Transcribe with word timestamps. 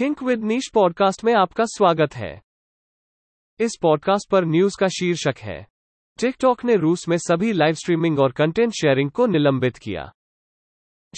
Think 0.00 0.22
with 0.22 0.44
niche 0.44 0.70
podcast 0.74 1.24
में 1.24 1.34
आपका 1.34 1.64
स्वागत 1.64 2.16
है। 2.16 2.42
इस 3.60 3.78
पॉडकास्ट 3.82 4.30
पर 4.30 4.44
न्यूज़ 4.44 4.76
का 4.80 4.88
शीर्षक 4.88 5.34
है। 5.38 5.66
टिकटॉक 6.20 6.64
ने 6.64 6.76
रूस 6.76 7.08
में 7.08 7.16
सभी 7.16 7.52
लाइव 7.52 7.74
स्ट्रीमिंग 7.74 8.18
और 8.18 8.32
कंटेंट 8.32 8.72
शेयरिंग 8.72 9.10
को 9.10 9.26
निलंबित 9.26 9.76
किया। 9.76 10.12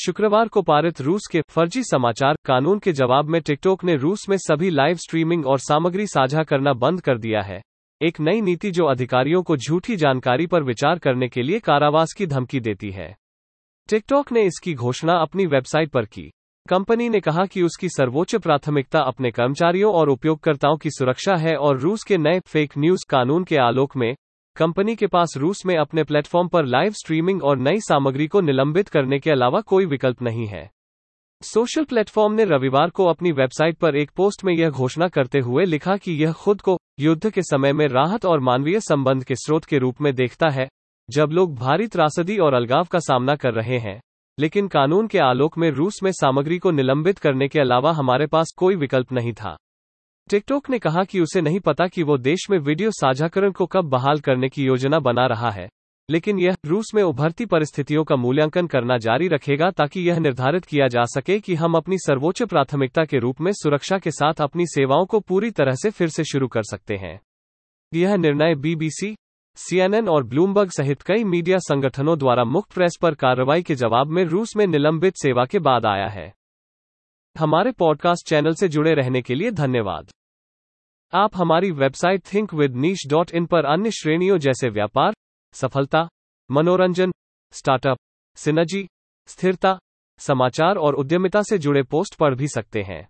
शुक्रवार 0.05 0.49
को 0.49 0.63
पारित 0.63 1.01
रूस 1.01 1.23
के 1.33 1.43
फर्जी 1.51 1.83
समाचार 1.83 2.35
कानून 2.45 2.79
के 2.79 2.93
जवाब 2.93 3.25
में 3.25 3.43
टिकटॉक 3.43 3.85
ने 3.85 3.97
रूस 3.97 4.29
में 4.29 4.37
सभी 4.37 4.71
लाइव 4.71 4.97
स्ट्रीमिंग 4.97 5.47
और 5.47 5.59
सामग्री 5.59 6.07
साझा 6.07 6.43
करना 6.43 6.73
बंद 6.73 7.01
कर 7.01 7.19
दिया 7.19 7.43
है। 7.43 7.63
एक 8.03 8.21
नई 8.21 8.41
नीति 8.41 8.71
जो 8.71 8.85
अधिकारियों 8.85 9.43
को 9.43 9.57
झूठी 9.57 9.97
जानकारी 9.97 10.47
पर 10.47 10.63
विचार 10.63 10.99
करने 10.99 11.29
के 11.29 11.43
लिए 11.43 11.61
कारावास 11.61 12.15
की 12.17 12.27
धमकी 12.27 12.61
देती 12.61 12.91
है। 12.91 13.17
टिकटॉक 13.89 14.33
ने 14.33 14.43
इसकी 14.43 14.75
घोषणा 14.75 15.13
अपनी 15.13 15.47
वेबसाइट 15.47 15.91
पर 15.91 16.07
की। 16.07 16.33
कंपनी 16.69 17.09
ने 17.09 17.21
कहा 17.21 17.45
कि 17.47 17.63
उसकी 17.63 17.89
सर्वोच्च 17.89 18.35
प्राथमिकता 18.37 18.99
अपने 19.01 19.31
कर्मचारियों 19.31 19.93
और 19.95 20.09
उपयोगकर्ताओं 20.09 20.77
की 20.77 20.91
सुरक्षा 20.91 21.35
है 21.37 21.55
और 21.57 21.79
रूस 21.79 22.03
के 22.03 22.19
नए 22.19 22.41
फेक 22.41 22.73
न्यूज़ 22.79 23.05
कानून 23.09 23.45
के 23.45 23.57
आलोक 23.57 23.97
में 23.97 24.15
कंपनी 24.57 24.97
के 24.97 25.07
पास 25.07 25.35
रूस 25.37 25.63
में 25.67 25.77
अपने 25.77 26.05
प्लेटफॉर्म 26.05 26.49
पर 26.49 26.65
लाइव 26.65 26.93
स्ट्रीमिंग 26.93 27.43
और 27.43 27.59
नई 27.59 27.81
सामग्री 27.81 28.27
को 28.27 28.41
निलंबित 28.41 28.89
करने 28.89 29.19
के 29.19 29.31
अलावा 29.31 29.61
कोई 29.61 29.87
विकल्प 29.87 30.23
नहीं 30.23 30.47
है। 30.47 30.71
सोशल 31.43 31.85
प्लेटफॉर्म 31.85 32.33
ने 32.33 32.45
रविवार 32.45 32.91
को 32.91 33.05
अपनी 33.05 33.33
वेबसाइट 33.33 33.79
पर 33.79 33.97
एक 33.97 34.11
पोस्ट 34.11 34.45
में 34.45 34.55
यह 34.55 34.71
घोषणा 34.71 35.09
करते 35.09 35.39
हुए 35.39 35.65
लिखा 35.65 35.97
कि 35.97 36.13
यह 36.13 36.33
खुद 36.33 36.61
को 36.61 36.79
युद्ध 37.01 37.31
के 37.31 37.43
समय 37.43 37.73
में 37.73 37.87
राहत 37.89 38.27
और 38.27 38.41
मानवीय 38.41 38.81
संबंध 38.81 39.25
के 39.25 39.35
स्रोत 39.35 39.65
के 39.65 39.79
रूप 39.79 40.01
में 40.01 40.15
देखता 40.15 40.49
है, 40.49 40.69
जब 41.11 41.29
लोग 41.33 41.55
भारी 41.55 41.87
त्रासदी 41.87 42.37
और 42.39 42.55
अलगाव 42.55 42.85
का 42.85 42.99
सामना 42.99 43.35
कर 43.35 43.53
रहे 43.53 43.79
हैं। 43.79 44.01
लेकिन 44.39 44.69
कानून 44.69 45.07
के 45.07 45.19
आलोक 45.19 45.59
में 45.59 45.71
रूस 45.71 45.99
में 46.03 46.11
सामग्री 46.13 46.59
को 46.59 46.71
निलंबित 46.71 47.19
करने 47.19 47.49
के 47.49 47.61
अलावा 47.61 47.93
हमारे 47.93 48.27
पास 48.27 48.55
कोई 48.57 48.77
विकल्प 48.77 49.13
नहीं 49.13 49.33
था। 49.33 49.57
टिकटॉक 50.31 50.71
ने 50.71 50.79
कहा 50.79 51.05
कि 51.05 51.21
उसे 51.21 51.41
नहीं 51.41 51.61
पता 51.61 51.87
कि 51.87 52.03
वो 52.03 52.17
देश 52.19 52.47
में 52.51 52.59
वीडियो 52.59 52.91
साझाकरण 52.91 53.53
को 53.53 53.67
कब 53.67 53.89
बहाल 53.89 54.21
करने 54.21 54.49
की 54.49 54.65
योजना 54.65 54.99
बना 54.99 55.27
रहा 55.27 55.51
है, 55.51 55.69
लेकिन 56.09 56.39
यह 56.39 56.57
रूस 56.67 56.91
में 56.95 57.03
उभरती 57.03 57.47
परिस्थितियों 57.47 58.05
का 58.05 58.17
मूल्यांकन 58.17 58.67
करना 58.67 58.97
जारी 58.99 59.29
रखेगा 59.29 59.71
ताकि 59.71 60.01
यह 60.01 60.19
निर्धारित 60.19 60.65
किया 60.65 60.89
जा 60.89 61.05
सके 61.07 61.39
कि 61.41 61.55
हम 61.55 61.75
अपनी 61.75 61.99
सर्वोच्च 61.99 62.43
प्राथमिकता 62.43 63.05
के 63.05 63.19
रूप 63.19 63.41
में 63.41 63.53
सुरक्षा 63.53 63.99
के 63.99 64.11
साथ 64.11 64.41
अपनी 64.41 64.67
सेवाओं 64.67 65.07
को 65.07 65.21
पूरी 65.21 65.51
तरह 65.51 65.75
से 65.75 65.91
फिर 65.91 66.09
से 66.09 66.25
शुरू 66.25 66.49
कर 66.49 66.63
सकते 66.63 66.97
हैं। 66.97 67.19
यह 67.93 68.17
निर्णय 68.17 68.55
बीबीसी 68.55 69.15
सीएनएन 69.55 70.09
और 70.09 70.23
ब्लूमबर्ग 70.23 70.71
सहित 70.71 71.03
कई 71.03 71.25
मीडिया 71.25 71.59
संगठनों 71.59 72.19
द्वारा 72.19 72.45
मुक्त 72.45 72.73
प्रेस 72.73 72.99
पर 73.03 73.15
कार्रवाई 73.15 73.63
के 73.63 73.75
जवाब 73.75 74.07
में 74.07 74.25
रूस 74.25 74.57
में 74.57 74.67
निलंबित 74.67 75.15
सेवा 75.17 75.45
के 75.45 75.59
बाद 75.59 75.87
आया 75.87 76.09
है। 76.09 76.33
हमारे 77.39 77.73
पॉडकास्ट 77.73 78.29
चैनल 78.29 78.55
से 78.55 78.69
जुड़े 78.69 78.95
रहने 78.95 79.23
के 79.23 79.35
लिए 79.35 79.51
धन्यवाद। 79.51 80.11
आप 81.15 81.31
हमारी 81.37 81.71
website 81.71 82.23
think 82.35 82.55
with 82.55 82.75
niche 82.75 82.99
dot 83.09 83.31
in 83.31 83.47
पर 83.47 83.65
अन्य 83.65 83.91
श्रेणियों 83.91 84.39
जैसे 84.39 84.69
व्यापार, 84.69 85.13
सफलता, 85.53 86.09
मनोरंजन, 86.51 87.13
स्टार्टअप, 87.53 87.99
सिनर्जी, 88.37 88.87
स्थिरता, 89.27 89.79
समाचार 90.19 90.77
और 90.77 90.95
उद्यमिता 90.95 91.43
से 91.43 91.59
जुड़े 91.59 91.83
पोस्ट 91.83 92.15
पढ़ 92.15 92.35
भी 92.35 92.49
सकते 92.49 92.83
हैं। 92.83 93.10